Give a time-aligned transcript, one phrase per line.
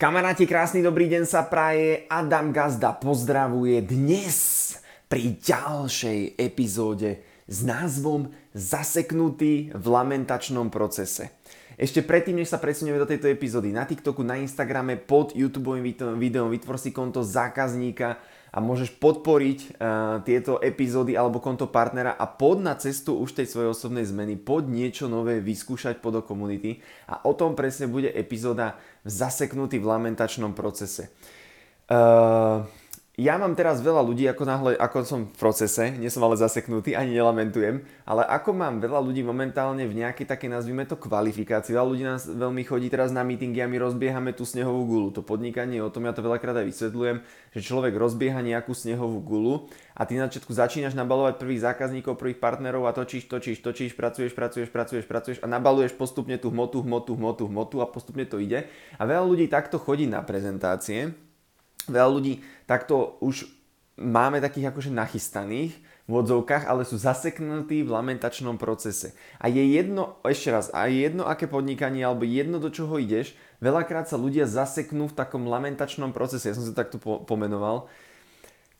[0.00, 2.08] Kamaráti, krásny dobrý deň sa praje.
[2.08, 4.72] Adam Gazda pozdravuje dnes
[5.12, 11.39] pri ďalšej epizóde s názvom Zaseknutý v lamentačnom procese.
[11.80, 15.80] Ešte predtým, než sa presunieme do tejto epizódy, na TikToku, na Instagrame, pod YouTube
[16.20, 18.20] videom vytvor si konto zákazníka
[18.52, 23.48] a môžeš podporiť uh, tieto epizódy alebo konto partnera a pod na cestu už tej
[23.48, 28.76] svojej osobnej zmeny, pod niečo nové vyskúšať pod komunity a o tom presne bude epizóda
[29.08, 31.08] zaseknutý v lamentačnom procese.
[31.88, 32.68] Uh,
[33.18, 36.94] ja mám teraz veľa ľudí, ako náhle, ako som v procese, nie som ale zaseknutý,
[36.94, 41.74] ani nelamentujem, ale ako mám veľa ľudí momentálne v nejakej také, nazvime to, kvalifikácii.
[41.74, 45.08] Veľa ľudí nás veľmi chodí teraz na meetingy a my rozbiehame tú snehovú gulu.
[45.18, 47.18] To podnikanie, o tom ja to veľakrát aj vysvetľujem,
[47.50, 49.66] že človek rozbieha nejakú snehovú gulu
[49.98, 54.32] a ty na začiatku začínaš nabalovať prvých zákazníkov, prvých partnerov a točíš, točíš, točíš, pracuješ,
[54.32, 58.70] pracuješ, pracuješ, pracuješ a nabaluješ postupne tú hmotu, hmotu, hmotu, hmotu a postupne to ide.
[58.96, 61.12] A veľa ľudí takto chodí na prezentácie,
[61.88, 63.48] veľa ľudí takto už
[64.00, 65.76] máme takých akože nachystaných
[66.10, 69.14] v odzovkách, ale sú zaseknutí v lamentačnom procese.
[69.38, 73.36] A je jedno, ešte raz, a je jedno aké podnikanie alebo jedno do čoho ideš,
[73.62, 77.86] veľakrát sa ľudia zaseknú v takom lamentačnom procese, ja som sa takto po- pomenoval.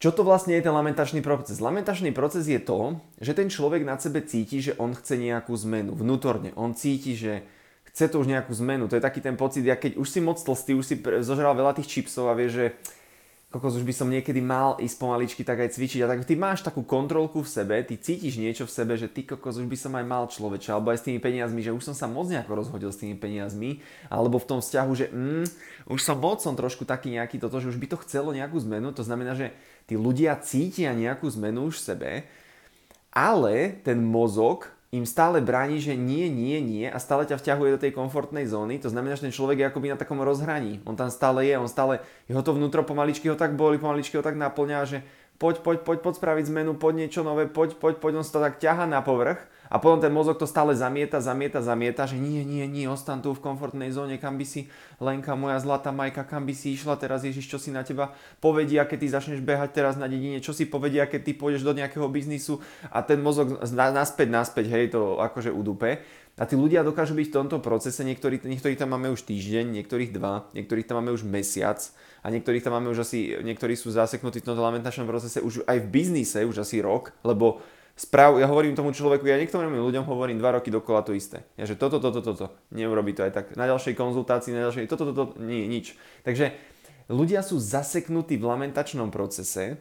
[0.00, 1.60] Čo to vlastne je ten lamentačný proces?
[1.60, 5.92] Lamentačný proces je to, že ten človek na sebe cíti, že on chce nejakú zmenu
[5.92, 6.56] vnútorne.
[6.56, 7.44] On cíti, že
[7.92, 8.88] chce to už nejakú zmenu.
[8.88, 11.76] To je taký ten pocit, ja keď už si moc tlstý, už si zožral veľa
[11.76, 12.66] tých čipsov a vieš, že
[13.50, 16.06] kokos už by som niekedy mal ísť pomaličky tak aj cvičiť.
[16.06, 19.26] A tak ty máš takú kontrolku v sebe, ty cítiš niečo v sebe, že ty
[19.26, 21.94] kokos už by som aj mal človeča, alebo aj s tými peniazmi, že už som
[21.98, 25.46] sa moc nejako rozhodil s tými peniazmi, alebo v tom vzťahu, že mm,
[25.90, 28.94] už som moc som trošku taký nejaký toto, že už by to chcelo nejakú zmenu,
[28.94, 29.50] to znamená, že
[29.90, 32.10] tí ľudia cítia nejakú zmenu už v sebe,
[33.10, 37.82] ale ten mozog im stále bráni, že nie, nie, nie a stále ťa vťahuje do
[37.86, 38.82] tej komfortnej zóny.
[38.82, 40.82] To znamená, že ten človek je akoby na takom rozhraní.
[40.82, 44.24] On tam stále je, on stále, jeho to vnútro pomaličky ho tak boli, pomaličky ho
[44.26, 44.98] tak naplňa, že
[45.38, 48.40] poď, poď, poď, poď spraviť zmenu, poď niečo nové, poď, poď, poď, on sa to
[48.42, 49.38] tak ťaha na povrch
[49.70, 53.30] a potom ten mozog to stále zamieta, zamieta, zamieta, že nie, nie, nie, ostan tu
[53.30, 54.66] v komfortnej zóne, kam by si,
[54.98, 58.10] Lenka, moja zlatá majka, kam by si išla teraz, Ježiš, čo si na teba
[58.42, 61.70] povedia, keď ty začneš behať teraz na dedine, čo si povedia, keď ty pôjdeš do
[61.70, 62.58] nejakého biznisu
[62.90, 66.02] a ten mozog naspäť, naspäť, hej, to akože udupe.
[66.40, 70.10] A tí ľudia dokážu byť v tomto procese, niektorí, niektorí tam máme už týždeň, niektorých
[70.10, 71.76] dva, niektorých tam máme už mesiac
[72.24, 75.78] a niektorých tam máme už asi, niektorí sú zaseknutí v tomto lamentačnom procese už aj
[75.84, 77.60] v biznise, už asi rok, lebo
[78.00, 81.44] Sprav, ja hovorím tomu človeku, ja niektorým ľuďom hovorím dva roky dokola to isté.
[81.60, 83.46] Ja, že toto, toto, toto, neurobi to aj tak.
[83.60, 85.92] Na ďalšej konzultácii, na ďalšej, toto, toto, nie, nič.
[86.24, 86.56] Takže
[87.12, 89.76] ľudia sú zaseknutí v lamentačnom procese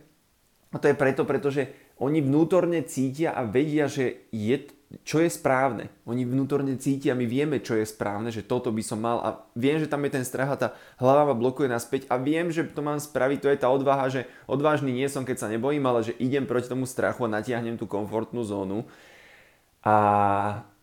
[0.67, 4.67] a to je preto, pretože oni vnútorne cítia a vedia, že je,
[5.05, 5.93] čo je správne.
[6.09, 9.77] Oni vnútorne cítia, my vieme, čo je správne, že toto by som mal a viem,
[9.77, 10.67] že tam je ten strach a tá
[10.97, 14.25] hlava ma blokuje naspäť a viem, že to mám spraviť, to je tá odvaha, že
[14.49, 17.85] odvážny nie som, keď sa nebojím, ale že idem proti tomu strachu a natiahnem tú
[17.85, 18.89] komfortnú zónu.
[19.85, 19.95] A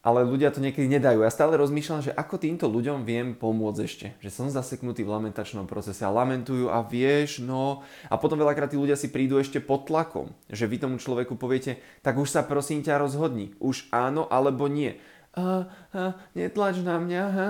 [0.06, 1.27] ale ľudia to niekedy nedajú.
[1.27, 4.06] Ja stále rozmýšľam, že ako týmto ľuďom viem pomôcť ešte.
[4.22, 7.83] Že som zaseknutý v lamentačnom procese a lamentujú a vieš, no...
[8.06, 10.31] A potom veľakrát tí ľudia si prídu ešte pod tlakom.
[10.47, 13.59] Že vy tomu človeku poviete, tak už sa prosím ťa rozhodni.
[13.59, 14.94] Už áno alebo nie.
[15.34, 17.49] A, a, netlač na mňa, ha?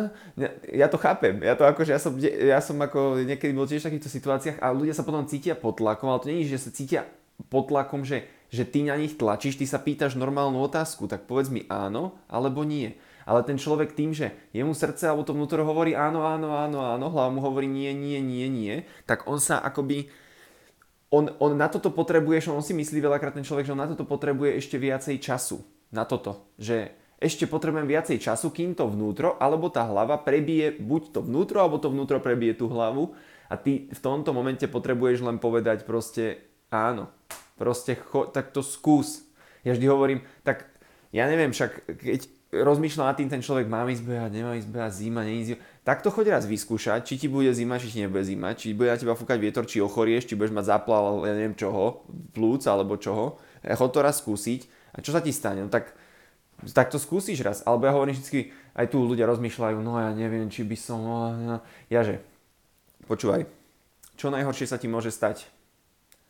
[0.73, 3.95] Ja to chápem, ja to akože, ja som, ja som ako niekedy bol tiež v
[3.95, 6.75] takýchto situáciách a ľudia sa potom cítia pod tlakom, ale to nie je, že sa
[6.75, 7.07] cítia
[7.47, 11.51] pod tlakom, že že ty na nich tlačíš, ty sa pýtaš normálnu otázku, tak povedz
[11.51, 12.95] mi áno alebo nie.
[13.27, 17.07] Ale ten človek tým, že jemu srdce alebo to vnútro hovorí áno, áno, áno, áno,
[17.11, 20.07] hlava mu hovorí nie, nie, nie, nie, tak on sa akoby
[21.11, 24.03] on, on na toto potrebuje, on si myslí veľakrát ten človek, že on na toto
[24.07, 25.63] potrebuje ešte viacej času.
[25.95, 26.51] Na toto.
[26.59, 31.63] Že ešte potrebujem viacej času, kým to vnútro, alebo tá hlava prebije buď to vnútro,
[31.63, 33.17] alebo to vnútro prebije tú hlavu
[33.49, 37.09] a ty v tomto momente potrebuješ len povedať proste áno.
[37.57, 39.25] Proste cho, tak to skús.
[39.65, 40.69] Ja vždy hovorím, tak
[41.11, 42.21] ja neviem, však keď
[42.53, 45.59] rozmýšľa nad tým ten človek, mám ísť behať, nemám ísť behať, zima, zima.
[45.83, 48.93] Tak to choď raz vyskúšať, či ti bude zima, či ti nebude zima, či bude
[48.93, 52.07] na teba fúkať vietor, či ochorieš, či budeš mať záplav, ja neviem čoho,
[52.37, 53.41] plúc alebo čoho.
[53.67, 55.67] Chod to raz skúsiť a čo sa ti stane?
[55.67, 55.91] No tak,
[56.71, 57.59] tak to skúsiš raz.
[57.67, 61.03] Alebo ja hovorím vždy, aj tu ľudia rozmýšľajú, no ja neviem, či by som...
[61.03, 61.57] No, no.
[61.91, 62.23] Ja že,
[63.11, 63.51] počúvaj,
[64.15, 65.56] čo najhoršie sa ti môže stať?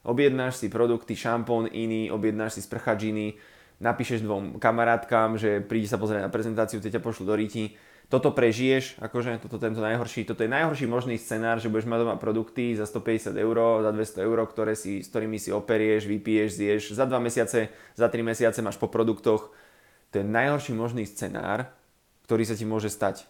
[0.07, 3.35] Objednáš si produkty, šampón iný, objednáš si sprchačiny,
[3.83, 7.75] napíšeš dvom kamarátkam, že prídi sa pozrieť na prezentáciu, tie ťa pošlu do riti.
[8.07, 12.15] Toto prežiješ, akože toto tento najhorší, toto je najhorší možný scenár, že budeš mať doma
[12.23, 16.83] produkty za 150 eur, za 200 eur, ktoré si, s ktorými si operieš, vypiješ, zješ.
[16.95, 19.51] Za 2 mesiace, za 3 mesiace máš po produktoch.
[20.15, 21.67] To je najhorší možný scenár,
[22.31, 23.27] ktorý sa ti môže stať.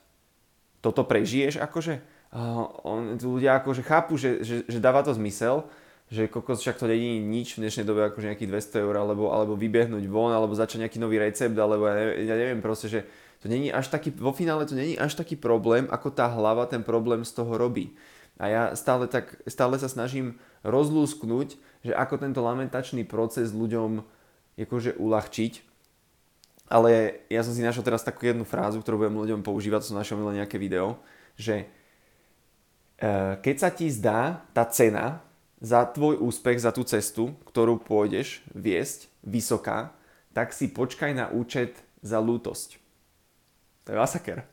[0.84, 2.05] Toto prežiješ akože?
[2.32, 5.69] uh, on, ľudia akože chápu, že, že, že dáva to zmysel,
[6.06, 9.58] že kokos však to není nič v dnešnej dobe akože nejakých 200 eur alebo, alebo
[9.58, 13.00] vybehnúť von alebo začať nejaký nový recept alebo ja neviem, ja neviem proste, že
[13.42, 16.86] to není až taký, vo finále to není až taký problém, ako tá hlava ten
[16.86, 17.98] problém z toho robí.
[18.36, 21.48] A ja stále, tak, stále sa snažím rozlúsknuť,
[21.84, 24.04] že ako tento lamentačný proces ľuďom
[24.60, 25.52] akože uľahčiť.
[26.66, 30.18] Ale ja som si našiel teraz takú jednu frázu, ktorú budem ľuďom používať, som našiel
[30.18, 30.98] nejaké video,
[31.38, 31.66] že e,
[33.38, 35.25] keď sa ti zdá tá cena
[35.60, 39.96] za tvoj úspech, za tú cestu, ktorú pôjdeš viesť, vysoká,
[40.36, 42.76] tak si počkaj na účet za lútosť.
[43.88, 44.44] To je masaker.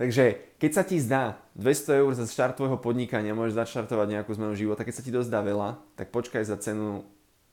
[0.00, 4.56] Takže keď sa ti zdá 200 eur za štart tvojho podnikania, môžeš začartovať nejakú zmenu
[4.56, 7.04] života, keď sa ti dosť dá veľa, tak počkaj za cenu,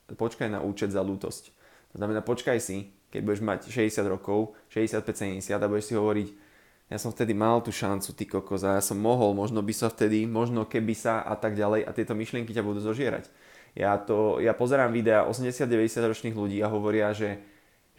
[0.07, 1.51] počkaj na účet za lútosť.
[1.91, 6.27] To znamená, počkaj si, keď budeš mať 60 rokov, 65-70 a budeš si hovoriť,
[6.87, 10.23] ja som vtedy mal tú šancu, ty kokos, ja som mohol, možno by sa vtedy,
[10.23, 13.27] možno keby sa a tak ďalej a tieto myšlienky ťa budú zožierať.
[13.75, 15.67] Ja, to, ja pozerám videa 80-90
[15.99, 17.43] ročných ľudí a hovoria, že,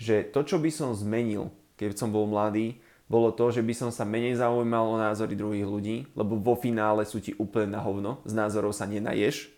[0.00, 3.90] že to, čo by som zmenil, keď som bol mladý, bolo to, že by som
[3.92, 8.20] sa menej zaujímal o názory druhých ľudí, lebo vo finále sú ti úplne na hovno,
[8.28, 9.48] z názorov sa nenaješ,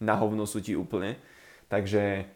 [0.00, 1.16] na hovno sú ti úplne.
[1.72, 2.28] Takže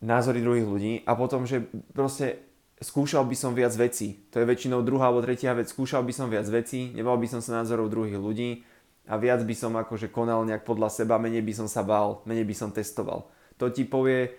[0.00, 2.51] názory druhých ľudí a potom, že proste
[2.82, 4.26] skúšal by som viac vecí.
[4.34, 5.70] To je väčšinou druhá alebo tretia vec.
[5.70, 8.66] Skúšal by som viac vecí, nebal by som sa názorov druhých ľudí
[9.06, 12.46] a viac by som akože konal nejak podľa seba, menej by som sa bál, menej
[12.46, 13.30] by som testoval.
[13.58, 14.34] To ti povie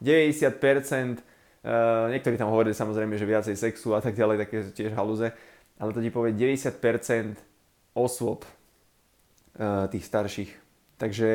[0.00, 5.32] uh, niektorí tam hovorili samozrejme, že viacej sexu a tak ďalej, také tiež haluze,
[5.80, 7.40] ale to ti povie 90%
[7.96, 10.52] osôb uh, tých starších.
[11.00, 11.28] Takže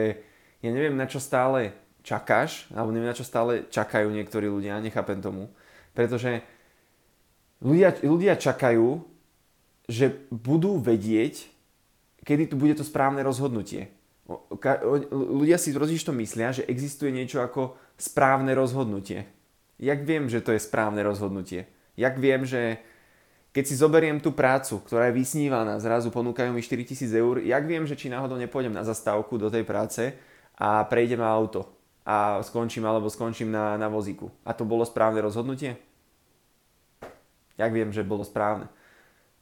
[0.62, 1.74] ja neviem, na čo stále
[2.06, 5.50] čakáš, alebo neviem, na čo stále čakajú niektorí ľudia, nechápem tomu.
[5.96, 6.44] Pretože
[7.64, 9.02] ľudia, ľudia čakajú,
[9.88, 11.48] že budú vedieť,
[12.28, 13.90] kedy tu bude to správne rozhodnutie.
[15.14, 19.30] Ľudia si totiž to myslia, že existuje niečo ako správne rozhodnutie.
[19.78, 21.70] Jak viem, že to je správne rozhodnutie?
[21.96, 22.82] Jak viem, že
[23.56, 27.88] keď si zoberiem tú prácu, ktorá je vysnívaná, zrazu ponúkajú mi 4000 eur, jak viem,
[27.88, 30.12] že či náhodou nepôjdem na zastávku do tej práce
[30.60, 34.30] a prejdem auto a skončím alebo skončím na, na vozíku.
[34.46, 35.82] A to bolo správne rozhodnutie?
[37.58, 38.70] Jak viem, že bolo správne?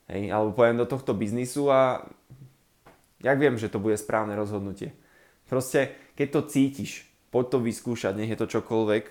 [0.07, 2.07] Hej, alebo pojem do tohto biznisu a
[3.19, 4.95] jak viem, že to bude správne rozhodnutie?
[5.47, 6.91] Proste, keď to cítiš,
[7.31, 9.03] poď to vyskúšať, nech je to čokoľvek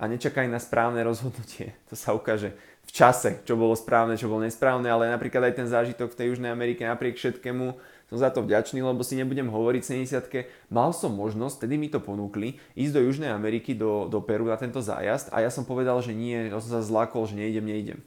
[0.00, 1.76] a nečakaj na správne rozhodnutie.
[1.92, 5.68] To sa ukáže v čase, čo bolo správne, čo bolo nesprávne, ale napríklad aj ten
[5.68, 7.78] zážitok v tej Južnej Amerike napriek všetkému
[8.12, 11.96] som za to vďačný, lebo si nebudem hovoriť 70 mal som možnosť, tedy mi to
[11.96, 15.96] ponúkli, ísť do Južnej Ameriky, do, do Peru na tento zájazd a ja som povedal,
[16.04, 18.04] že nie, ja som sa zlákol, že neidem, neidem.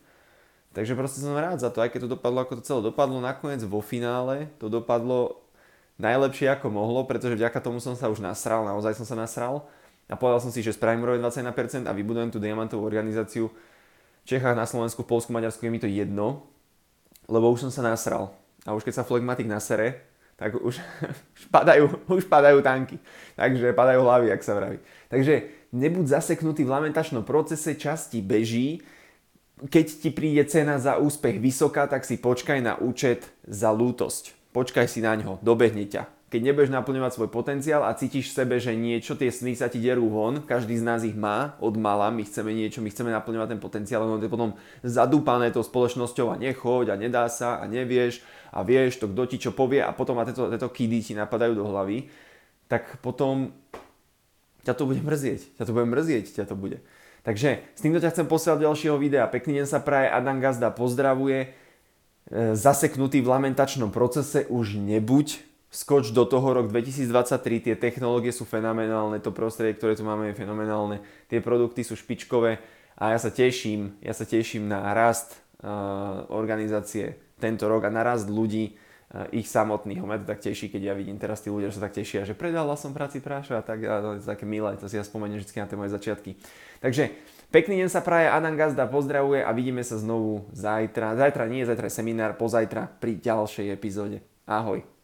[0.77, 3.65] Takže proste som rád za to, aj keď to dopadlo, ako to celé dopadlo, nakoniec
[3.65, 5.41] vo finále to dopadlo
[5.97, 9.65] najlepšie ako mohlo, pretože vďaka tomu som sa už nasral, naozaj som sa nasral.
[10.05, 14.53] A povedal som si, že spravím úroveň 21% a vybudujem tú diamantovú organizáciu v Čechách,
[14.53, 16.45] na Slovensku, v Polsku, Maďarsku, je mi to jedno,
[17.25, 20.81] lebo už som sa nasral a už keď sa flegmatik nasere, tak už,
[21.37, 22.97] už, padajú, už padajú tanky.
[23.37, 24.81] Takže padajú hlavy, ak sa vraví.
[25.07, 25.33] Takže
[25.71, 28.81] nebuď zaseknutý v lamentačnom procese, časti beží.
[29.55, 34.35] Keď ti príde cena za úspech vysoká, tak si počkaj na účet za lútosť.
[34.51, 38.55] Počkaj si na ňo, dobehne ťa keď nebudeš naplňovať svoj potenciál a cítiš v sebe,
[38.59, 42.11] že niečo, tie sny sa ti derú von, každý z nás ich má od mala,
[42.11, 44.51] my chceme niečo, my chceme naplňovať ten potenciál, ono je potom
[44.83, 48.19] zadúpané tou spoločnosťou a nechoď a nedá sa a nevieš
[48.51, 51.55] a vieš to, kto ti čo povie a potom a tieto, tieto kidy ti napadajú
[51.55, 52.11] do hlavy,
[52.67, 53.55] tak potom
[54.67, 56.83] ťa to bude mrzieť, ťa to bude mrzieť, ťa to bude.
[57.23, 59.23] Takže s týmto ťa chcem posielať ďalšieho videa.
[59.31, 61.47] Pekný deň sa praje, Adam Gazda pozdravuje.
[61.47, 61.47] E,
[62.59, 69.19] zaseknutý v lamentačnom procese už nebuď, skoč do toho rok 2023, tie technológie sú fenomenálne,
[69.19, 72.63] to prostredie, ktoré tu máme je fenomenálne, tie produkty sú špičkové
[72.95, 78.07] a ja sa teším, ja sa teším na rast uh, organizácie tento rok a na
[78.07, 79.99] rast ľudí, uh, ich samotných.
[79.99, 82.39] Mňa to tak teší, keď ja vidím teraz tí ľudia, že sa tak tešia, že
[82.39, 85.43] predala som práci práša a tak, a to je také milé, to si ja spomeniem
[85.43, 86.39] vždy na tie moje začiatky.
[86.79, 87.11] Takže
[87.51, 91.19] pekný deň sa praje, Adam Gazda pozdravuje a vidíme sa znovu zajtra.
[91.19, 94.23] Zajtra nie, zajtra je seminár, pozajtra pri ďalšej epizóde.
[94.47, 94.95] Ahoj.